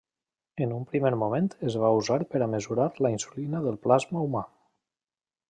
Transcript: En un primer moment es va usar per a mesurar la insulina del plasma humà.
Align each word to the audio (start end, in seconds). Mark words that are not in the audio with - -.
En 0.65 0.71
un 0.77 0.85
primer 0.93 1.11
moment 1.23 1.49
es 1.71 1.77
va 1.83 1.91
usar 1.99 2.17
per 2.31 2.41
a 2.41 2.49
mesurar 2.55 2.89
la 3.07 3.13
insulina 3.19 3.63
del 3.69 3.79
plasma 3.87 4.27
humà. 4.27 4.45